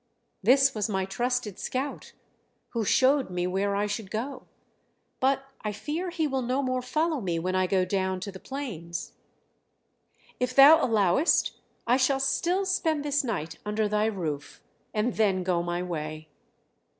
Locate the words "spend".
12.65-13.05